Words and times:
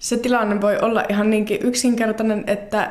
Se 0.00 0.16
tilanne 0.16 0.60
voi 0.60 0.78
olla 0.82 1.04
ihan 1.08 1.30
niinkin 1.30 1.58
yksinkertainen, 1.62 2.44
että 2.46 2.90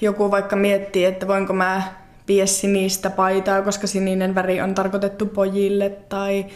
joku 0.00 0.30
vaikka 0.30 0.56
miettii, 0.56 1.04
että 1.04 1.26
voinko 1.28 1.52
mä 1.52 1.82
vie 2.28 2.46
sinistä 2.46 3.10
paitaa, 3.10 3.62
koska 3.62 3.86
sininen 3.86 4.34
väri 4.34 4.60
on 4.60 4.74
tarkoitettu 4.74 5.26
pojille, 5.26 5.90
tai 5.90 6.46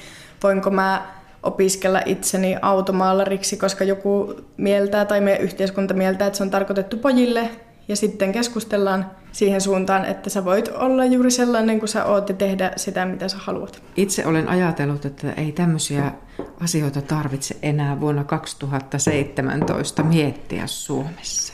voinko 0.42 0.70
mä 0.70 1.06
opiskella 1.42 2.00
itseni 2.06 2.56
automaalariksi, 2.62 3.56
koska 3.56 3.84
joku 3.84 4.34
mieltää 4.56 5.04
tai 5.04 5.20
meidän 5.20 5.42
yhteiskunta 5.42 5.94
mieltää, 5.94 6.26
että 6.26 6.36
se 6.36 6.42
on 6.42 6.50
tarkoitettu 6.50 6.96
pojille, 6.96 7.50
ja 7.88 7.96
sitten 7.96 8.32
keskustellaan 8.32 9.06
siihen 9.32 9.60
suuntaan, 9.60 10.04
että 10.04 10.30
sä 10.30 10.44
voit 10.44 10.68
olla 10.68 11.04
juuri 11.04 11.30
sellainen 11.30 11.78
kuin 11.78 11.88
sä 11.88 12.04
oot 12.04 12.28
ja 12.28 12.34
tehdä 12.34 12.72
sitä, 12.76 13.06
mitä 13.06 13.28
sä 13.28 13.36
haluat. 13.40 13.82
Itse 13.96 14.26
olen 14.26 14.48
ajatellut, 14.48 15.04
että 15.04 15.32
ei 15.32 15.52
tämmöisiä 15.52 16.12
asioita 16.60 17.02
tarvitse 17.02 17.56
enää 17.62 18.00
vuonna 18.00 18.24
2017 18.24 20.02
miettiä 20.02 20.66
Suomessa. 20.66 21.52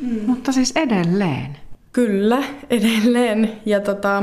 Mm. 0.00 0.20
Mutta 0.26 0.52
siis 0.52 0.72
edelleen. 0.76 1.56
Kyllä, 1.92 2.42
edelleen. 2.70 3.52
Ja 3.66 3.80
tota, 3.80 4.22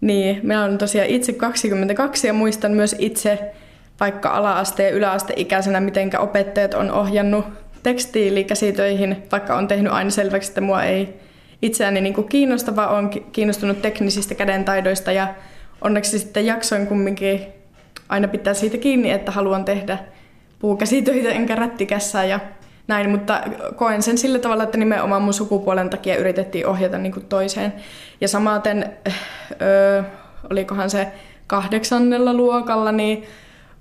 niin, 0.00 0.40
minä 0.42 0.64
olen 0.64 0.78
tosiaan 0.78 1.08
itse 1.08 1.32
22 1.32 2.26
ja 2.26 2.32
muistan 2.32 2.72
myös 2.72 2.96
itse 2.98 3.54
vaikka 4.00 4.30
ala-aste- 4.30 4.82
ja 4.82 4.90
yläasteikäisenä, 4.90 5.80
miten 5.80 6.18
opettajat 6.18 6.74
on 6.74 6.90
ohjannut 6.90 7.44
tekstiilikäsitöihin, 7.84 9.22
vaikka 9.32 9.56
on 9.56 9.68
tehnyt 9.68 9.92
aina 9.92 10.10
selväksi, 10.10 10.50
että 10.50 10.60
mua 10.60 10.84
ei 10.84 11.20
itseäni 11.62 12.00
niin 12.00 12.14
kuin 12.14 12.28
kiinnosta, 12.28 12.76
vaan 12.76 13.10
kiinnostunut 13.10 13.82
teknisistä 13.82 14.34
kädentaidoista 14.34 15.12
ja 15.12 15.34
onneksi 15.80 16.18
sitten 16.18 16.46
jaksoin 16.46 16.86
kumminkin 16.86 17.46
aina 18.08 18.28
pitää 18.28 18.54
siitä 18.54 18.78
kiinni, 18.78 19.10
että 19.10 19.32
haluan 19.32 19.64
tehdä 19.64 19.98
puukäsitöitä 20.58 21.28
enkä 21.28 21.54
rättikässä 21.54 22.24
ja 22.24 22.40
näin, 22.86 23.10
mutta 23.10 23.40
koen 23.76 24.02
sen 24.02 24.18
sillä 24.18 24.38
tavalla, 24.38 24.64
että 24.64 24.78
nimenomaan 24.78 25.22
mun 25.22 25.34
sukupuolen 25.34 25.90
takia 25.90 26.16
yritettiin 26.16 26.66
ohjata 26.66 26.98
niin 26.98 27.12
kuin 27.12 27.26
toiseen. 27.26 27.72
Ja 28.20 28.28
samaten, 28.28 28.96
öö, 29.62 30.02
olikohan 30.50 30.90
se 30.90 31.08
kahdeksannella 31.46 32.34
luokalla, 32.34 32.92
niin 32.92 33.24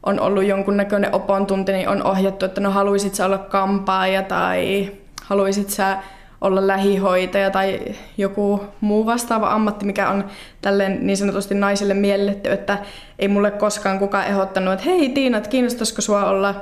on 0.04 0.20
ollut 0.20 0.44
jonkunnäköinen 0.44 1.16
opon 1.16 1.46
tunti, 1.46 1.72
niin 1.72 1.90
on 1.90 2.04
ohjattu, 2.04 2.46
että 2.46 2.62
no 2.62 2.72
haluaisit 2.72 3.16
sä 3.16 3.26
olla 3.26 3.38
kampaaja 3.38 4.24
tai 4.24 4.92
haluaisit 5.24 5.70
sä 5.70 5.98
olla 6.42 6.68
lähihoitaja 6.68 7.52
tai 7.52 7.80
joku 8.18 8.62
muu 8.82 9.06
vastaava 9.06 9.50
ammatti, 9.50 9.86
mikä 9.86 10.10
on 10.10 10.26
tälleen 10.62 11.08
niin 11.08 11.18
sanotusti 11.18 11.56
naisille 11.56 11.94
mielletty, 11.94 12.52
että 12.52 12.78
ei 13.20 13.28
mulle 13.28 13.52
koskaan 13.52 14.00
kukaan 14.00 14.28
ehdottanut, 14.28 14.74
että 14.74 14.86
hei 14.86 15.10
Tiina, 15.10 15.38
että 15.38 15.50
kiinnostaisiko 15.50 16.02
sua 16.02 16.26
olla 16.26 16.56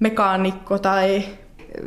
mekaanikko 0.00 0.78
tai... 0.78 1.24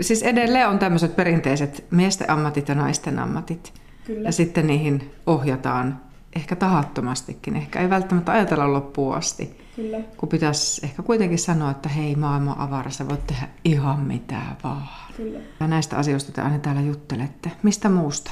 Siis 0.01 0.23
edelleen 0.23 0.67
on 0.67 0.79
tämmöiset 0.79 1.15
perinteiset 1.15 1.85
miesten 1.91 2.29
ammatit 2.29 2.69
ja 2.69 2.75
naisten 2.75 3.19
ammatit. 3.19 3.73
Kyllä. 4.05 4.27
Ja 4.27 4.31
sitten 4.31 4.67
niihin 4.67 5.11
ohjataan 5.27 5.99
ehkä 6.35 6.55
tahattomastikin, 6.55 7.55
ehkä 7.55 7.79
ei 7.79 7.89
välttämättä 7.89 8.31
ajatella 8.31 8.73
loppuun 8.73 9.15
asti. 9.15 9.60
Kyllä. 9.81 9.99
Kun 10.17 10.29
pitäisi 10.29 10.85
ehkä 10.85 11.03
kuitenkin 11.03 11.39
sanoa, 11.39 11.71
että 11.71 11.89
hei 11.89 12.15
maailma 12.15 12.55
avara, 12.59 12.91
sä 12.91 13.09
voit 13.09 13.27
tehdä 13.27 13.47
ihan 13.65 13.99
mitä 13.99 14.35
vaan. 14.63 14.87
Kyllä. 15.17 15.39
Ja 15.59 15.67
näistä 15.67 15.97
asioista 15.97 16.31
te 16.31 16.41
aina 16.41 16.59
täällä 16.59 16.81
juttelette. 16.81 17.51
Mistä 17.63 17.89
muusta? 17.89 18.31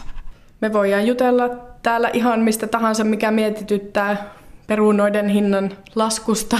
Me 0.61 0.73
voidaan 0.73 1.07
jutella 1.07 1.49
täällä 1.83 2.09
ihan 2.13 2.39
mistä 2.39 2.67
tahansa, 2.67 3.03
mikä 3.03 3.31
mietityttää 3.31 4.33
perunoiden 4.67 5.29
hinnan 5.29 5.71
laskusta 5.95 6.57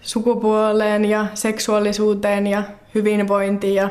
sukupuoleen 0.00 1.04
ja 1.04 1.26
seksuaalisuuteen 1.34 2.46
ja 2.46 2.62
hyvinvointiin 2.94 3.74
ja 3.74 3.90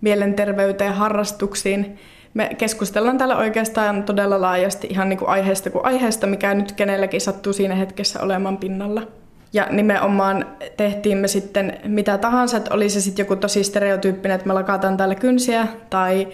mielenterveyteen, 0.00 0.94
harrastuksiin. 0.94 1.98
Me 2.34 2.50
keskustellaan 2.58 3.18
täällä 3.18 3.36
oikeastaan 3.36 4.02
todella 4.02 4.40
laajasti 4.40 4.86
ihan 4.90 5.08
niin 5.08 5.18
kuin 5.18 5.28
aiheesta 5.28 5.70
kuin 5.70 5.84
aiheesta, 5.84 6.26
mikä 6.26 6.54
nyt 6.54 6.72
kenelläkin 6.72 7.20
sattuu 7.20 7.52
siinä 7.52 7.74
hetkessä 7.74 8.20
olemaan 8.20 8.56
pinnalla. 8.56 9.19
Ja 9.52 9.66
nimenomaan 9.70 10.46
tehtiin 10.76 11.18
me 11.18 11.28
sitten 11.28 11.80
mitä 11.84 12.18
tahansa, 12.18 12.56
että 12.56 12.74
oli 12.74 12.90
se 12.90 13.00
sitten 13.00 13.22
joku 13.22 13.36
tosi 13.36 13.64
stereotyyppinen, 13.64 14.34
että 14.34 14.46
me 14.46 14.52
lakataan 14.52 14.96
täällä 14.96 15.14
kynsiä 15.14 15.66
tai 15.90 16.28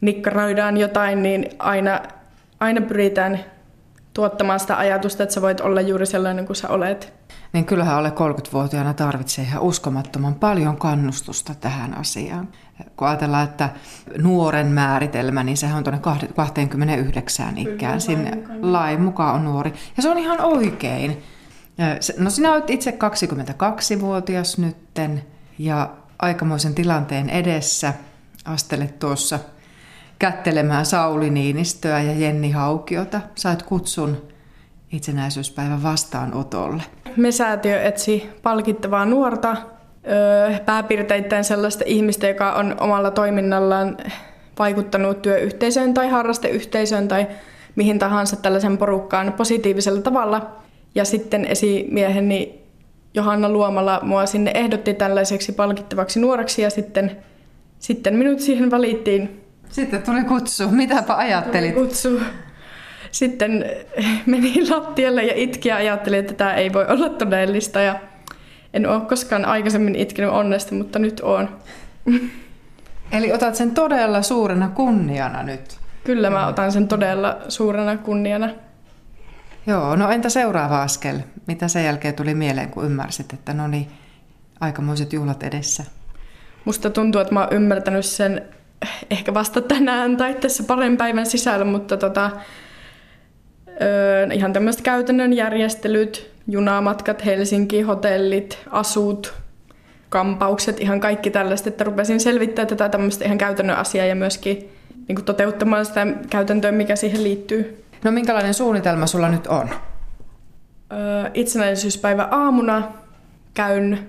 nikkaroidaan 0.00 0.76
jotain, 0.76 1.22
niin 1.22 1.48
aina, 1.58 2.00
aina 2.60 2.80
pyritään 2.80 3.40
tuottamaan 4.14 4.60
sitä 4.60 4.78
ajatusta, 4.78 5.22
että 5.22 5.34
sä 5.34 5.42
voit 5.42 5.60
olla 5.60 5.80
juuri 5.80 6.06
sellainen 6.06 6.46
kuin 6.46 6.56
sä 6.56 6.68
olet. 6.68 7.12
Niin 7.52 7.64
kyllähän 7.64 7.96
alle 7.96 8.08
30-vuotiaana 8.08 8.94
tarvitsee 8.94 9.44
ihan 9.44 9.62
uskomattoman 9.62 10.34
paljon 10.34 10.76
kannustusta 10.76 11.54
tähän 11.60 11.98
asiaan. 11.98 12.48
Kun 12.96 13.08
ajatellaan, 13.08 13.44
että 13.44 13.68
nuoren 14.18 14.66
määritelmä, 14.66 15.42
niin 15.42 15.56
sehän 15.56 15.76
on 15.76 15.84
tuonne 15.84 16.00
29 16.34 17.58
ikään. 17.58 18.00
Sinne 18.00 18.38
lain 18.60 19.02
mukaan 19.02 19.34
on 19.34 19.44
nuori. 19.44 19.72
Ja 19.96 20.02
se 20.02 20.10
on 20.10 20.18
ihan 20.18 20.40
oikein. 20.40 21.22
No 22.18 22.30
sinä 22.30 22.52
olet 22.52 22.70
itse 22.70 22.90
22-vuotias 22.90 24.58
nytten 24.58 25.22
ja 25.58 25.90
aikamoisen 26.18 26.74
tilanteen 26.74 27.30
edessä. 27.30 27.94
Astelet 28.44 28.98
tuossa 28.98 29.38
kättelemään 30.18 30.86
Sauli 30.86 31.30
Niinistöä 31.30 32.00
ja 32.00 32.12
Jenni 32.12 32.50
Haukiota. 32.50 33.20
Sait 33.34 33.62
kutsun 33.62 34.22
itsenäisyyspäivän 34.92 35.82
vastaanotolle. 35.82 36.82
Me 37.16 37.32
säätiö 37.32 37.82
etsi 37.82 38.30
palkittavaa 38.42 39.04
nuorta, 39.04 39.56
pääpiirteittäin 40.66 41.44
sellaista 41.44 41.84
ihmistä, 41.86 42.28
joka 42.28 42.52
on 42.52 42.76
omalla 42.80 43.10
toiminnallaan 43.10 43.96
vaikuttanut 44.58 45.22
työyhteisöön 45.22 45.94
tai 45.94 46.08
harrasteyhteisöön 46.08 47.08
tai 47.08 47.26
mihin 47.76 47.98
tahansa 47.98 48.36
tällaisen 48.36 48.78
porukkaan 48.78 49.32
positiivisella 49.32 50.02
tavalla– 50.02 50.46
ja 50.94 51.04
sitten 51.04 51.44
esimieheni 51.44 52.62
Johanna 53.14 53.48
Luomala 53.48 54.00
mua 54.02 54.26
sinne 54.26 54.50
ehdotti 54.54 54.94
tällaiseksi 54.94 55.52
palkittavaksi 55.52 56.20
nuoreksi 56.20 56.62
ja 56.62 56.70
sitten, 56.70 57.16
sitten 57.78 58.16
minut 58.16 58.40
siihen 58.40 58.70
valittiin. 58.70 59.40
Sitten 59.68 60.02
tuli 60.02 60.24
kutsu. 60.24 60.70
Mitäpä 60.70 61.16
ajattelit? 61.16 61.74
Tuli 61.74 61.86
kutsu. 61.86 62.20
Sitten 63.10 63.64
meni 64.26 64.70
lattialle 64.70 65.24
ja 65.24 65.32
itki 65.36 65.68
ja 65.68 65.76
ajattelin, 65.76 66.18
että 66.18 66.34
tämä 66.34 66.54
ei 66.54 66.72
voi 66.72 66.86
olla 66.88 67.08
todellista. 67.08 67.80
Ja 67.80 68.00
en 68.74 68.88
ole 68.88 69.00
koskaan 69.00 69.44
aikaisemmin 69.44 69.96
itkenyt 69.96 70.30
onnesta, 70.30 70.74
mutta 70.74 70.98
nyt 70.98 71.20
on. 71.20 71.48
Eli 73.12 73.32
otat 73.32 73.54
sen 73.54 73.70
todella 73.70 74.22
suurena 74.22 74.68
kunniana 74.68 75.42
nyt? 75.42 75.78
Kyllä 76.04 76.30
mä 76.30 76.46
otan 76.46 76.72
sen 76.72 76.88
todella 76.88 77.36
suurena 77.48 77.96
kunniana. 77.96 78.48
Joo, 79.66 79.96
no 79.96 80.10
entä 80.10 80.28
seuraava 80.28 80.82
askel? 80.82 81.18
Mitä 81.46 81.68
sen 81.68 81.84
jälkeen 81.84 82.14
tuli 82.14 82.34
mieleen, 82.34 82.70
kun 82.70 82.84
ymmärsit, 82.84 83.32
että 83.32 83.52
no 83.52 83.68
niin, 83.68 83.88
aikamoiset 84.60 85.12
juhlat 85.12 85.42
edessä? 85.42 85.84
Musta 86.64 86.90
tuntuu, 86.90 87.20
että 87.20 87.34
mä 87.34 87.40
oon 87.40 87.52
ymmärtänyt 87.52 88.04
sen 88.04 88.42
ehkä 89.10 89.34
vasta 89.34 89.60
tänään 89.60 90.16
tai 90.16 90.34
tässä 90.34 90.62
parin 90.62 90.96
päivän 90.96 91.26
sisällä, 91.26 91.64
mutta 91.64 91.96
tota, 91.96 92.30
öö, 93.82 94.28
ihan 94.32 94.52
tämmöiset 94.52 94.82
käytännön 94.82 95.32
järjestelyt, 95.32 96.30
junamatkat 96.48 97.24
Helsinki, 97.24 97.80
hotellit, 97.80 98.58
asut, 98.70 99.34
kampaukset, 100.08 100.80
ihan 100.80 101.00
kaikki 101.00 101.30
tällaista, 101.30 101.68
että 101.68 101.84
rupesin 101.84 102.20
selvittämään 102.20 102.68
tätä 102.68 102.88
tämmöistä 102.88 103.24
ihan 103.24 103.38
käytännön 103.38 103.76
asiaa 103.76 104.06
ja 104.06 104.14
myöskin 104.14 104.70
niin 105.08 105.24
toteuttamaan 105.24 105.86
sitä 105.86 106.06
käytäntöä, 106.30 106.72
mikä 106.72 106.96
siihen 106.96 107.24
liittyy. 107.24 107.84
No 108.04 108.10
minkälainen 108.10 108.54
suunnitelma 108.54 109.06
sulla 109.06 109.28
nyt 109.28 109.46
on? 109.46 109.70
Öö, 110.92 111.30
itsenäisyyspäivä 111.34 112.28
aamuna 112.30 112.82
käyn 113.54 114.08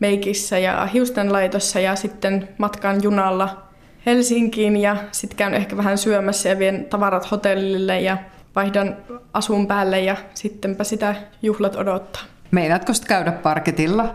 meikissä 0.00 0.58
ja 0.58 0.86
hiustenlaitossa 0.86 1.80
ja 1.80 1.96
sitten 1.96 2.48
matkaan 2.58 3.02
junalla 3.02 3.64
Helsinkiin 4.06 4.76
ja 4.76 4.96
sitten 5.12 5.36
käyn 5.36 5.54
ehkä 5.54 5.76
vähän 5.76 5.98
syömässä 5.98 6.48
ja 6.48 6.58
vien 6.58 6.84
tavarat 6.84 7.30
hotellille 7.30 8.00
ja 8.00 8.16
vaihdan 8.56 8.96
asun 9.32 9.66
päälle 9.66 10.00
ja 10.00 10.16
sittenpä 10.34 10.84
sitä 10.84 11.14
juhlat 11.42 11.76
odottaa. 11.76 12.22
Meinaatko 12.50 12.92
käydä 13.08 13.32
parketilla? 13.32 14.14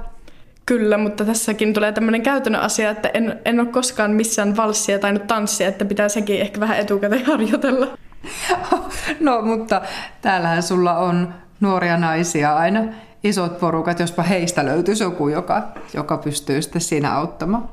Kyllä, 0.65 0.97
mutta 0.97 1.25
tässäkin 1.25 1.73
tulee 1.73 1.91
tämmöinen 1.91 2.21
käytännön 2.21 2.61
asia, 2.61 2.89
että 2.89 3.09
en, 3.13 3.39
en 3.45 3.59
ole 3.59 3.67
koskaan 3.67 4.11
missään 4.11 4.57
valssia 4.57 4.99
tai 4.99 5.19
tanssia, 5.27 5.67
että 5.67 5.85
pitää 5.85 6.09
sekin 6.09 6.41
ehkä 6.41 6.59
vähän 6.59 6.79
etukäteen 6.79 7.25
harjoitella. 7.25 7.87
No, 9.19 9.41
mutta 9.41 9.81
täällähän 10.21 10.63
sulla 10.63 10.97
on 10.97 11.33
nuoria 11.59 11.97
naisia 11.97 12.55
aina, 12.55 12.83
isot 13.23 13.59
porukat, 13.59 13.99
jospa 13.99 14.23
heistä 14.23 14.65
löytyisi 14.65 15.03
joku, 15.03 15.29
joka, 15.29 15.67
joka 15.93 16.17
pystyy 16.17 16.61
sitten 16.61 16.81
siinä 16.81 17.15
auttamaan. 17.15 17.69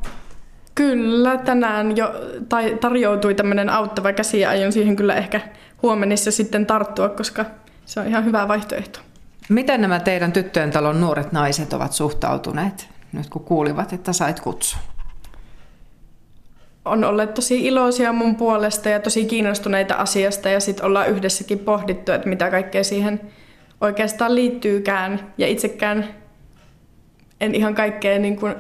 Kyllä, 0.75 1.37
tänään 1.37 1.97
jo 1.97 2.15
tai 2.49 2.77
tarjoutui 2.81 3.35
tämmöinen 3.35 3.71
auttava 3.71 4.13
käsi 4.13 4.41
ja 4.41 4.51
aion 4.51 4.73
siihen 4.73 4.97
kyllä 4.97 5.15
ehkä 5.15 5.41
huomenissa 5.83 6.31
sitten 6.31 6.67
tarttua, 6.67 7.09
koska 7.09 7.45
se 7.85 8.01
on 8.01 8.07
ihan 8.07 8.25
hyvä 8.25 8.49
vaihtoehto. 8.49 9.01
Miten 9.49 9.81
nämä 9.81 10.01
teidän 10.01 10.33
tyttöjen 10.33 10.71
talon 10.71 11.01
nuoret 11.01 11.33
naiset 11.33 11.73
ovat 11.73 11.93
suhtautuneet 11.93 12.89
nyt 13.13 13.31
kun 13.31 13.45
kuulivat, 13.45 13.93
että 13.93 14.13
sait 14.13 14.41
kutsun? 14.41 14.81
On 16.87 17.05
olleet 17.05 17.35
tosi 17.35 17.67
iloisia 17.67 18.13
mun 18.13 18.37
puolesta 18.37 18.89
ja 18.89 19.01
tosi 19.01 19.25
kiinnostuneita 19.25 19.95
asiasta 19.95 20.49
ja 20.49 20.61
sitten 20.61 20.87
ollaan 20.87 21.09
yhdessäkin 21.09 21.59
pohdittu, 21.59 22.13
että 22.13 22.29
mitä 22.29 22.51
kaikkea 22.51 22.85
siihen 22.85 23.21
oikeastaan 23.81 24.35
liittyykään. 24.35 25.33
Ja 25.39 25.47
itsekään 25.47 26.05
en 27.41 27.55
ihan 27.55 27.75
kaikkea 27.75 28.19
niin 28.19 28.37
kuin 28.37 28.55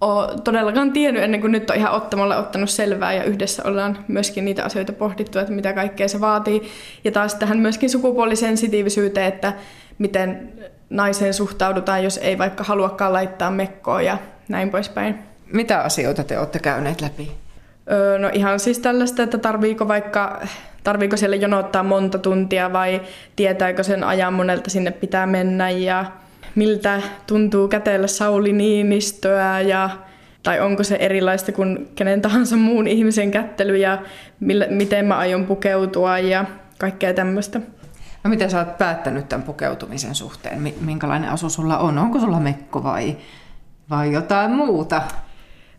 ole 0.00 0.28
todellakaan 0.44 0.92
tiennyt 0.92 1.22
ennen 1.22 1.40
kuin 1.40 1.52
nyt 1.52 1.70
on 1.70 1.76
ihan 1.76 1.92
ottamalla 1.92 2.36
ottanut 2.36 2.70
selvää 2.70 3.12
ja 3.12 3.24
yhdessä 3.24 3.62
ollaan 3.66 3.98
myöskin 4.08 4.44
niitä 4.44 4.64
asioita 4.64 4.92
pohdittu, 4.92 5.38
että 5.38 5.52
mitä 5.52 5.72
kaikkea 5.72 6.08
se 6.08 6.20
vaatii. 6.20 6.62
Ja 7.04 7.12
taas 7.12 7.34
tähän 7.34 7.58
myöskin 7.58 7.90
sukupuolisensitiivisyyteen, 7.90 9.26
että 9.26 9.52
miten 9.98 10.52
naiseen 10.90 11.34
suhtaudutaan, 11.34 12.04
jos 12.04 12.18
ei 12.18 12.38
vaikka 12.38 12.64
haluakaan 12.64 13.12
laittaa 13.12 13.50
mekkoa 13.50 14.02
ja 14.02 14.18
näin 14.48 14.70
poispäin. 14.70 15.29
Mitä 15.52 15.80
asioita 15.80 16.24
te 16.24 16.38
olette 16.38 16.58
käyneet 16.58 17.00
läpi? 17.00 17.32
Öö, 17.90 18.18
no 18.18 18.30
ihan 18.32 18.60
siis 18.60 18.78
tällaista, 18.78 19.22
että 19.22 19.38
tarviiko 19.38 19.88
vaikka 19.88 20.40
tarviiko 20.84 21.16
siellä 21.16 21.36
jonottaa 21.36 21.82
monta 21.82 22.18
tuntia 22.18 22.72
vai 22.72 23.00
tietääkö 23.36 23.82
sen 23.82 24.04
ajan 24.04 24.32
monelta 24.32 24.70
sinne 24.70 24.90
pitää 24.90 25.26
mennä 25.26 25.70
ja 25.70 26.04
miltä 26.54 27.02
tuntuu 27.26 27.68
kätellä 27.68 28.06
Sauli 28.06 28.52
Niinistöä 28.52 29.60
ja 29.60 29.90
tai 30.42 30.60
onko 30.60 30.84
se 30.84 30.96
erilaista 30.96 31.52
kuin 31.52 31.88
kenen 31.94 32.22
tahansa 32.22 32.56
muun 32.56 32.86
ihmisen 32.86 33.30
kättely 33.30 33.76
ja 33.76 33.98
millä, 34.40 34.66
miten 34.70 35.04
mä 35.04 35.16
aion 35.16 35.46
pukeutua 35.46 36.18
ja 36.18 36.44
kaikkea 36.78 37.14
tämmöistä. 37.14 37.60
No 38.24 38.30
miten 38.30 38.50
sä 38.50 38.58
oot 38.58 38.78
päättänyt 38.78 39.28
tämän 39.28 39.46
pukeutumisen 39.46 40.14
suhteen? 40.14 40.74
Minkälainen 40.80 41.30
asu 41.30 41.50
sulla 41.50 41.78
on? 41.78 41.98
Onko 41.98 42.20
sulla 42.20 42.40
mekko 42.40 42.82
vai, 42.82 43.16
vai 43.90 44.12
jotain 44.12 44.50
muuta? 44.50 45.02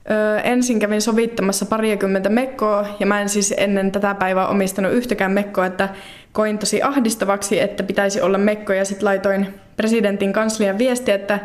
Öö, 0.09 0.39
ensin 0.39 0.79
kävin 0.79 1.01
sovittamassa 1.01 1.65
parikymmentä 1.65 2.29
mekkoa 2.29 2.87
ja 2.99 3.05
mä 3.05 3.21
en 3.21 3.29
siis 3.29 3.53
ennen 3.57 3.91
tätä 3.91 4.15
päivää 4.15 4.47
omistanut 4.47 4.93
yhtäkään 4.93 5.31
mekkoa, 5.31 5.65
että 5.65 5.89
koin 6.31 6.57
tosi 6.57 6.81
ahdistavaksi, 6.81 7.59
että 7.59 7.83
pitäisi 7.83 8.21
olla 8.21 8.37
mekko 8.37 8.73
ja 8.73 8.85
sitten 8.85 9.05
laitoin 9.05 9.47
presidentin 9.77 10.33
kanslian 10.33 10.77
viesti, 10.77 11.11
että, 11.11 11.39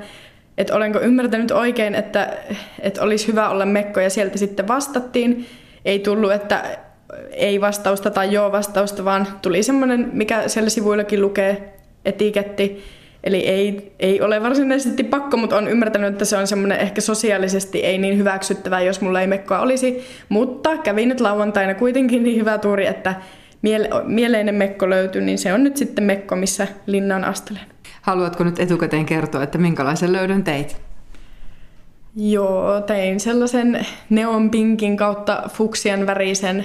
että 0.58 0.76
olenko 0.76 1.00
ymmärtänyt 1.00 1.50
oikein, 1.50 1.94
että, 1.94 2.36
että 2.80 3.02
olisi 3.02 3.28
hyvä 3.28 3.48
olla 3.48 3.66
mekko 3.66 4.00
ja 4.00 4.10
sieltä 4.10 4.38
sitten 4.38 4.68
vastattiin. 4.68 5.46
Ei 5.84 5.98
tullut, 5.98 6.32
että 6.32 6.62
ei 7.30 7.60
vastausta 7.60 8.10
tai 8.10 8.32
joo 8.32 8.52
vastausta, 8.52 9.04
vaan 9.04 9.26
tuli 9.42 9.62
semmoinen, 9.62 10.10
mikä 10.12 10.48
siellä 10.48 10.70
sivuillakin 10.70 11.22
lukee, 11.22 11.74
etiketti, 12.04 12.84
Eli 13.26 13.46
ei, 13.46 13.92
ei 14.00 14.20
ole 14.20 14.42
varsinaisesti 14.42 15.04
pakko, 15.04 15.36
mutta 15.36 15.56
on 15.56 15.68
ymmärtänyt, 15.68 16.12
että 16.12 16.24
se 16.24 16.36
on 16.36 16.46
semmoinen 16.46 16.80
ehkä 16.80 17.00
sosiaalisesti 17.00 17.78
ei 17.78 17.98
niin 17.98 18.18
hyväksyttävää, 18.18 18.80
jos 18.80 19.00
mulla 19.00 19.20
ei 19.20 19.26
mekkoa 19.26 19.60
olisi. 19.60 20.04
Mutta 20.28 20.78
kävi 20.78 21.06
nyt 21.06 21.20
lauantaina 21.20 21.74
kuitenkin 21.74 22.22
niin 22.22 22.36
hyvä 22.36 22.58
tuuri, 22.58 22.86
että 22.86 23.14
miele- 23.62 24.04
mieleinen 24.04 24.54
mekko 24.54 24.90
löytyi, 24.90 25.22
niin 25.22 25.38
se 25.38 25.52
on 25.52 25.64
nyt 25.64 25.76
sitten 25.76 26.04
mekko, 26.04 26.36
missä 26.36 26.66
linnaan 26.86 27.24
astelen. 27.24 27.62
Haluatko 28.02 28.44
nyt 28.44 28.60
etukäteen 28.60 29.06
kertoa, 29.06 29.42
että 29.42 29.58
minkälaisen 29.58 30.12
löydön 30.12 30.44
teit? 30.44 30.76
Joo, 32.16 32.80
tein 32.80 33.20
sellaisen 33.20 33.86
neonpinkin 34.10 34.96
kautta 34.96 35.42
fuksian 35.48 36.06
värisen 36.06 36.64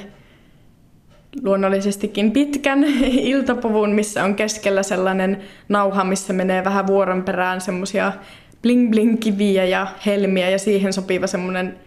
luonnollisestikin 1.44 2.32
pitkän 2.32 2.84
iltapuvun, 3.34 3.92
missä 3.92 4.24
on 4.24 4.36
keskellä 4.36 4.84
sellainen 4.84 5.42
nauha, 5.70 6.04
missä 6.04 6.34
menee 6.34 6.64
vähän 6.64 6.88
vuoron 6.88 7.24
perään 7.24 7.62
semmoisia 7.62 8.14
bling 8.62 8.92
bling 8.92 9.20
kiviä 9.20 9.66
ja 9.66 9.88
helmiä 10.06 10.50
ja 10.50 10.60
siihen 10.60 10.94
sopiva 10.94 11.28
semmoinen 11.28 11.80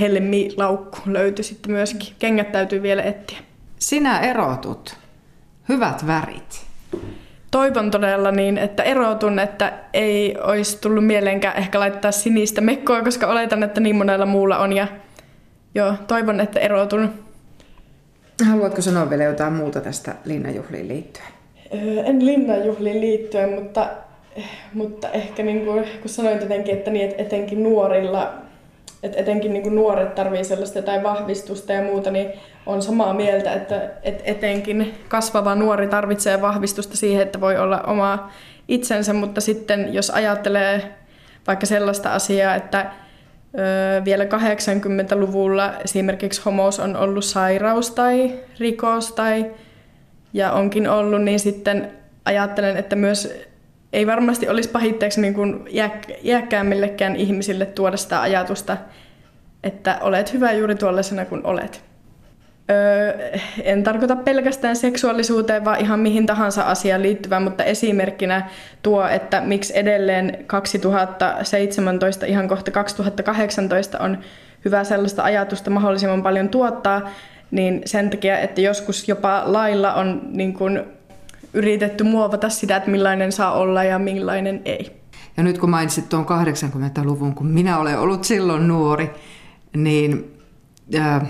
helmilaukku 0.00 0.98
löytyi 1.06 1.44
sitten 1.44 1.72
myöskin. 1.72 2.14
Kengät 2.18 2.52
täytyy 2.52 2.82
vielä 2.82 3.02
etsiä. 3.02 3.38
Sinä 3.78 4.20
erotut. 4.20 4.96
Hyvät 5.68 6.06
värit. 6.06 6.66
Toivon 7.50 7.90
todella 7.90 8.30
niin, 8.30 8.58
että 8.58 8.82
erotun, 8.82 9.38
että 9.38 9.72
ei 9.92 10.36
olisi 10.42 10.80
tullut 10.80 11.06
mieleenkään 11.06 11.56
ehkä 11.56 11.80
laittaa 11.80 12.12
sinistä 12.12 12.60
mekkoa, 12.60 13.02
koska 13.02 13.26
oletan, 13.26 13.62
että 13.62 13.80
niin 13.80 13.96
monella 13.96 14.26
muulla 14.26 14.58
on. 14.58 14.72
Ja 14.72 14.86
joo, 15.74 15.94
toivon, 16.06 16.40
että 16.40 16.60
erotun. 16.60 17.12
Haluatko 18.44 18.82
sanoa 18.82 19.10
vielä 19.10 19.24
jotain 19.24 19.52
muuta 19.52 19.80
tästä 19.80 20.14
linnanjuhliin 20.24 20.88
liittyen? 20.88 21.26
En 22.04 22.26
linnanjuhliin 22.26 23.00
liittyen, 23.00 23.52
mutta, 23.52 23.90
mutta 24.74 25.08
ehkä 25.08 25.42
niin 25.42 25.64
kuin, 25.64 25.84
kun 26.00 26.10
sanoin 26.10 26.40
jotenkin, 26.40 26.74
että, 26.74 26.90
niin, 26.90 27.14
etenkin 27.18 27.62
nuorilla, 27.62 28.34
että 29.02 29.18
etenkin 29.18 29.52
niin 29.52 29.62
kuin 29.62 29.74
nuoret 29.74 30.14
tarvii 30.14 30.44
sellaista 30.44 30.78
jotain 30.78 31.02
vahvistusta 31.02 31.72
ja 31.72 31.82
muuta, 31.82 32.10
niin 32.10 32.30
on 32.66 32.82
samaa 32.82 33.14
mieltä, 33.14 33.52
että, 33.52 33.90
että 34.02 34.22
etenkin 34.24 34.94
kasvava 35.08 35.54
nuori 35.54 35.88
tarvitsee 35.88 36.40
vahvistusta 36.40 36.96
siihen, 36.96 37.22
että 37.22 37.40
voi 37.40 37.56
olla 37.56 37.80
oma 37.80 38.30
itsensä, 38.68 39.12
mutta 39.12 39.40
sitten 39.40 39.94
jos 39.94 40.10
ajattelee 40.10 40.82
vaikka 41.46 41.66
sellaista 41.66 42.14
asiaa, 42.14 42.54
että 42.54 42.92
vielä 44.04 44.24
80-luvulla 44.24 45.72
esimerkiksi 45.84 46.42
homous 46.44 46.80
on 46.80 46.96
ollut 46.96 47.24
sairaus 47.24 47.90
tai 47.90 48.32
rikos 48.60 49.12
tai 49.12 49.50
ja 50.32 50.52
onkin 50.52 50.88
ollut, 50.88 51.22
niin 51.22 51.40
sitten 51.40 51.90
ajattelen, 52.24 52.76
että 52.76 52.96
myös 52.96 53.34
ei 53.92 54.06
varmasti 54.06 54.48
olisi 54.48 54.68
pahitteeksi 54.68 55.20
niin 55.20 55.34
kuin 55.34 55.68
iäkkäämmillekään 56.24 57.16
ihmisille 57.16 57.66
tuoda 57.66 57.96
sitä 57.96 58.20
ajatusta, 58.20 58.76
että 59.62 59.98
olet 60.00 60.32
hyvä 60.32 60.52
juuri 60.52 60.74
tuollaisena 60.74 61.24
kuin 61.24 61.46
olet. 61.46 61.91
Öö, 62.70 63.38
en 63.62 63.82
tarkoita 63.82 64.16
pelkästään 64.16 64.76
seksuaalisuuteen, 64.76 65.64
vaan 65.64 65.80
ihan 65.80 66.00
mihin 66.00 66.26
tahansa 66.26 66.62
asiaan 66.62 67.02
liittyvään, 67.02 67.42
mutta 67.42 67.64
esimerkkinä 67.64 68.50
tuo, 68.82 69.06
että 69.06 69.40
miksi 69.40 69.78
edelleen 69.78 70.44
2017, 70.46 72.26
ihan 72.26 72.48
kohta 72.48 72.70
2018 72.70 73.98
on 73.98 74.18
hyvä 74.64 74.84
sellaista 74.84 75.22
ajatusta 75.22 75.70
mahdollisimman 75.70 76.22
paljon 76.22 76.48
tuottaa, 76.48 77.10
niin 77.50 77.82
sen 77.84 78.10
takia, 78.10 78.38
että 78.38 78.60
joskus 78.60 79.08
jopa 79.08 79.42
lailla 79.46 79.94
on 79.94 80.22
niin 80.32 80.54
kuin 80.54 80.82
yritetty 81.54 82.04
muovata 82.04 82.48
sitä, 82.48 82.76
että 82.76 82.90
millainen 82.90 83.32
saa 83.32 83.52
olla 83.52 83.84
ja 83.84 83.98
millainen 83.98 84.62
ei. 84.64 85.02
Ja 85.36 85.42
nyt 85.42 85.58
kun 85.58 85.70
mainitsit 85.70 86.08
tuon 86.08 86.26
80-luvun, 86.26 87.34
kun 87.34 87.46
minä 87.46 87.78
olen 87.78 87.98
ollut 87.98 88.24
silloin 88.24 88.68
nuori, 88.68 89.10
niin... 89.76 90.38
Äh, 90.96 91.22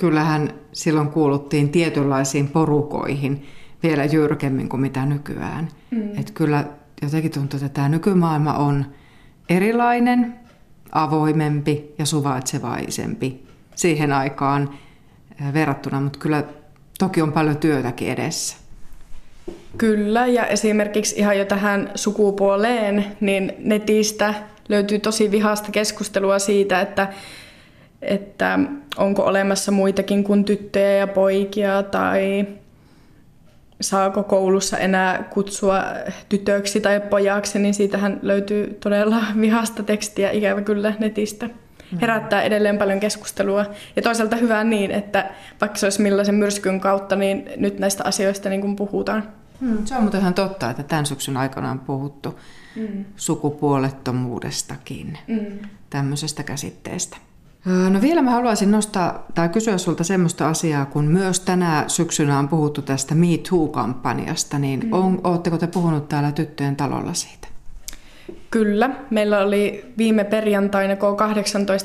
kyllähän 0.00 0.50
silloin 0.72 1.08
kuuluttiin 1.08 1.68
tietynlaisiin 1.68 2.48
porukoihin 2.48 3.46
vielä 3.82 4.04
jyrkemmin 4.04 4.68
kuin 4.68 4.80
mitä 4.80 5.06
nykyään. 5.06 5.68
Mm. 5.90 6.18
Et 6.18 6.30
kyllä 6.30 6.64
jotenkin 7.02 7.30
tuntuu, 7.30 7.56
että 7.56 7.68
tämä 7.68 7.88
nykymaailma 7.88 8.54
on 8.54 8.84
erilainen, 9.48 10.34
avoimempi 10.92 11.94
ja 11.98 12.06
suvaitsevaisempi 12.06 13.46
siihen 13.74 14.12
aikaan 14.12 14.70
verrattuna, 15.52 16.00
mutta 16.00 16.18
kyllä 16.18 16.44
toki 16.98 17.22
on 17.22 17.32
paljon 17.32 17.56
työtäkin 17.56 18.08
edessä. 18.08 18.56
Kyllä, 19.78 20.26
ja 20.26 20.46
esimerkiksi 20.46 21.16
ihan 21.18 21.38
jo 21.38 21.44
tähän 21.44 21.90
sukupuoleen, 21.94 23.04
niin 23.20 23.52
netistä 23.58 24.34
löytyy 24.68 24.98
tosi 24.98 25.30
vihasta 25.30 25.70
keskustelua 25.72 26.38
siitä, 26.38 26.80
että 26.80 27.08
että 28.02 28.58
onko 28.96 29.22
olemassa 29.22 29.72
muitakin 29.72 30.24
kuin 30.24 30.44
tyttöjä 30.44 30.92
ja 30.92 31.06
poikia 31.06 31.82
tai 31.82 32.46
saako 33.80 34.22
koulussa 34.22 34.78
enää 34.78 35.22
kutsua 35.22 35.82
tytöksi 36.28 36.80
tai 36.80 37.00
pojaksi, 37.00 37.58
niin 37.58 37.74
siitähän 37.74 38.18
löytyy 38.22 38.78
todella 38.80 39.22
vihasta 39.40 39.82
tekstiä 39.82 40.30
ikävä 40.30 40.62
kyllä 40.62 40.94
netistä. 40.98 41.46
Mm. 41.46 41.98
Herättää 42.00 42.42
edelleen 42.42 42.78
paljon 42.78 43.00
keskustelua. 43.00 43.66
Ja 43.96 44.02
toisaalta 44.02 44.36
hyvä 44.36 44.64
niin, 44.64 44.90
että 44.90 45.30
vaikka 45.60 45.78
se 45.78 45.86
olisi 45.86 46.02
millaisen 46.02 46.34
myrskyn 46.34 46.80
kautta, 46.80 47.16
niin 47.16 47.50
nyt 47.56 47.78
näistä 47.78 48.04
asioista 48.06 48.48
niin 48.48 48.60
kuin 48.60 48.76
puhutaan. 48.76 49.28
Mm, 49.60 49.84
se 49.84 49.94
on 49.94 50.02
muuten 50.02 50.20
ihan 50.20 50.34
totta, 50.34 50.70
että 50.70 50.82
tämän 50.82 51.06
syksyn 51.06 51.36
aikana 51.36 51.70
on 51.70 51.78
puhuttu 51.78 52.38
mm. 52.76 53.04
sukupuolettomuudestakin, 53.16 55.18
mm. 55.26 55.58
tämmöisestä 55.90 56.42
käsitteestä. 56.42 57.16
No 57.64 58.00
vielä 58.00 58.22
mä 58.22 58.30
haluaisin 58.30 58.70
nostaa 58.70 59.26
tai 59.34 59.48
kysyä 59.48 59.78
sulta 59.78 60.04
semmoista 60.04 60.48
asiaa, 60.48 60.86
kun 60.86 61.04
myös 61.04 61.40
tänä 61.40 61.84
syksynä 61.88 62.38
on 62.38 62.48
puhuttu 62.48 62.82
tästä 62.82 63.14
Me 63.14 63.26
Too-kampanjasta, 63.48 64.58
niin 64.58 64.80
mm. 64.80 64.92
on, 64.92 65.20
ootteko 65.24 65.58
te 65.58 65.66
puhunut 65.66 66.08
täällä 66.08 66.32
tyttöjen 66.32 66.76
talolla 66.76 67.14
siitä? 67.14 67.48
Kyllä. 68.50 68.90
Meillä 69.10 69.38
oli 69.38 69.92
viime 69.98 70.24
perjantaina 70.24 70.94
K18 70.94 70.98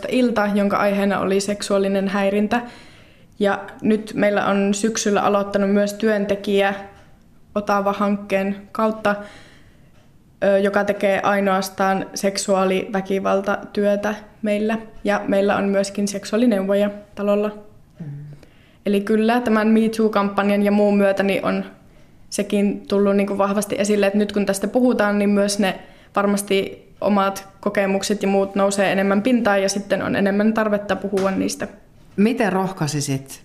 ilta, 0.09 0.49
jonka 0.55 0.77
aiheena 0.77 1.19
oli 1.19 1.39
seksuaalinen 1.39 2.07
häirintä. 2.07 2.61
Ja 3.39 3.65
nyt 3.81 4.11
meillä 4.15 4.45
on 4.45 4.73
syksyllä 4.73 5.21
aloittanut 5.21 5.71
myös 5.71 5.93
työntekijä 5.93 6.73
Otava-hankkeen 7.55 8.55
kautta 8.71 9.15
joka 10.63 10.83
tekee 10.83 11.21
ainoastaan 11.21 12.05
seksuaaliväkivaltatyötä 12.13 14.15
meillä. 14.41 14.77
Ja 15.03 15.21
meillä 15.27 15.55
on 15.55 15.63
myöskin 15.63 16.07
seksuaalineuvoja 16.07 16.89
talolla. 17.15 17.51
Mm. 17.99 18.05
Eli 18.85 19.01
kyllä 19.01 19.41
tämän 19.41 19.67
Me 19.67 19.79
Too-kampanjan 19.97 20.63
ja 20.63 20.71
muun 20.71 20.97
myötä 20.97 21.23
niin 21.23 21.45
on 21.45 21.65
sekin 22.29 22.87
tullut 22.87 23.15
niin 23.15 23.27
kuin 23.27 23.37
vahvasti 23.37 23.75
esille, 23.79 24.07
että 24.07 24.19
nyt 24.19 24.31
kun 24.31 24.45
tästä 24.45 24.67
puhutaan, 24.67 25.19
niin 25.19 25.29
myös 25.29 25.59
ne 25.59 25.79
varmasti 26.15 26.85
omat 27.01 27.47
kokemukset 27.59 28.21
ja 28.21 28.27
muut 28.27 28.55
nousee 28.55 28.91
enemmän 28.91 29.21
pintaan 29.21 29.61
ja 29.61 29.69
sitten 29.69 30.01
on 30.01 30.15
enemmän 30.15 30.53
tarvetta 30.53 30.95
puhua 30.95 31.31
niistä. 31.31 31.67
Miten 32.15 32.53
rohkaisisit 32.53 33.43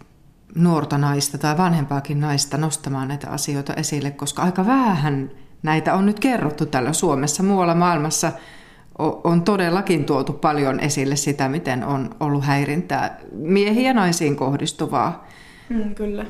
nuorta 0.55 0.99
naista 0.99 1.39
tai 1.39 1.57
vanhempaakin 1.57 2.21
naista 2.21 2.57
nostamaan 2.57 3.09
näitä 3.09 3.31
asioita 3.31 3.75
esille, 3.75 4.11
koska 4.11 4.43
aika 4.43 4.67
vähän 4.67 5.31
näitä 5.63 5.95
on 5.95 6.07
nyt 6.07 6.21
kerrottu 6.21 6.67
täällä 6.67 6.93
Suomessa. 6.93 7.43
Muualla 7.43 7.75
maailmassa 7.75 8.33
on 9.25 9.43
todellakin 9.43 10.05
tuotu 10.05 10.33
paljon 10.33 10.81
esille 10.81 11.17
sitä, 11.17 11.49
miten 11.49 11.85
on 11.85 12.11
ollut 12.21 12.45
häirintää 12.45 13.21
miehiin 13.33 13.87
ja 13.87 13.95
naisiin 13.95 14.37
kohdistuvaa. 14.37 15.27
Mm, 15.69 15.95
kyllä. 15.95 16.27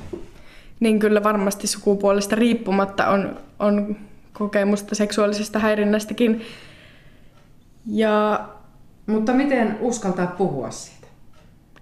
Niin 0.80 0.99
kyllä 0.99 1.22
varmasti 1.22 1.66
sukupuolesta 1.66 2.37
riippumatta 2.37 3.08
on, 3.08 3.37
on 3.58 3.96
kokemusta 4.32 4.94
seksuaalisesta 4.94 5.58
häirinnästäkin. 5.58 6.42
Ja... 7.87 8.40
Mutta 9.06 9.32
miten 9.32 9.78
uskaltaa 9.80 10.26
puhua 10.26 10.70
siitä? 10.70 11.06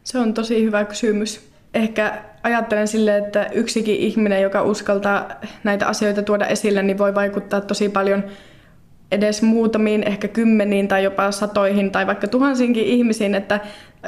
Se 0.04 0.18
on 0.18 0.34
tosi 0.34 0.64
hyvä 0.64 0.84
kysymys. 0.84 1.50
Ehkä 1.74 2.24
ajattelen 2.48 2.88
sille, 2.88 3.18
että 3.18 3.46
yksikin 3.52 3.96
ihminen, 3.96 4.42
joka 4.42 4.62
uskaltaa 4.62 5.28
näitä 5.64 5.86
asioita 5.86 6.22
tuoda 6.22 6.46
esille, 6.46 6.82
niin 6.82 6.98
voi 6.98 7.14
vaikuttaa 7.14 7.60
tosi 7.60 7.88
paljon 7.88 8.24
edes 9.12 9.42
muutamiin, 9.42 10.02
ehkä 10.02 10.28
kymmeniin 10.28 10.88
tai 10.88 11.04
jopa 11.04 11.30
satoihin 11.30 11.90
tai 11.90 12.06
vaikka 12.06 12.28
tuhansinkin 12.28 12.84
ihmisiin, 12.84 13.34
että 13.34 13.60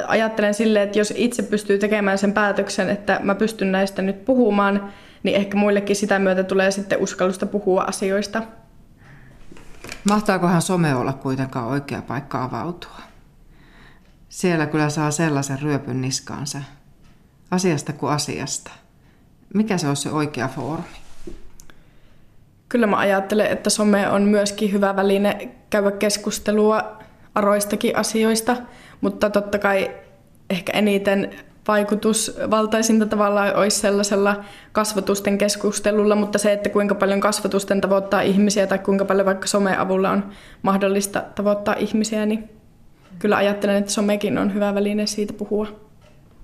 ajattelen 0.07 0.55
sille, 0.55 0.83
että 0.83 0.99
jos 0.99 1.13
itse 1.17 1.43
pystyy 1.43 1.79
tekemään 1.79 2.19
sen 2.19 2.33
päätöksen, 2.33 2.91
että 2.91 3.21
mä 3.23 3.35
pystyn 3.35 3.73
näistä 3.73 4.03
nyt 4.03 4.25
puhumaan, 4.25 4.93
niin 5.23 5.37
ehkä 5.37 5.57
muillekin 5.57 5.97
sitä 5.97 6.19
myötä 6.19 6.45
tulee 6.45 6.71
sitten 6.71 6.99
uskallusta 6.99 7.47
puhua 7.47 7.83
asioista. 7.83 8.43
Mahtaakohan 10.11 10.63
some 10.63 10.95
olla 10.95 11.13
kuitenkaan 11.13 11.67
oikea 11.67 12.03
paikka 12.03 12.45
avautua? 12.45 13.01
Siellä 14.29 14.67
kyllä 14.67 14.89
saa 14.89 15.11
sellaisen 15.11 15.63
ryöpyn 15.63 16.01
niskaansa. 16.01 16.59
Asiasta 17.51 17.93
kuin 17.93 18.13
asiasta. 18.13 18.71
Mikä 19.55 19.79
se 19.79 19.89
on 19.89 19.97
se 19.97 20.11
oikea 20.11 20.49
foorumi? 20.49 20.89
Kyllä 22.69 22.87
mä 22.87 22.97
ajattelen, 22.97 23.47
että 23.47 23.71
some 23.71 24.11
on 24.11 24.23
myöskin 24.23 24.73
hyvä 24.73 24.97
väline 24.97 25.49
käydä 25.71 25.91
keskustelua 25.91 26.99
aroistakin 27.35 27.97
asioista, 27.97 28.57
mutta 29.01 29.31
totta 29.31 29.59
kai 29.59 29.91
ehkä 30.51 30.73
eniten 30.73 31.31
vaikutusvaltaisinta 31.69 33.07
tavallaan 33.07 33.57
olisi 33.57 33.81
sellaisella 33.81 34.45
kasvatusten 34.73 35.39
keskustelulla, 35.39 36.17
mutta 36.17 36.39
se, 36.39 36.53
että 36.53 36.69
kuinka 36.69 36.95
paljon 36.95 37.21
kasvatusten 37.21 37.81
tavoittaa 37.81 38.21
ihmisiä 38.21 38.67
tai 38.67 38.79
kuinka 38.79 39.05
paljon 39.05 39.27
vaikka 39.27 39.47
someavulla 39.47 40.11
on 40.11 40.31
mahdollista 40.63 41.25
tavoittaa 41.35 41.75
ihmisiä, 41.75 42.27
niin 42.27 42.51
kyllä 43.19 43.37
ajattelen, 43.37 43.77
että 43.77 43.91
somekin 43.91 44.39
on 44.39 44.55
hyvä 44.55 44.75
väline 44.75 45.07
siitä 45.07 45.33
puhua. 45.33 45.90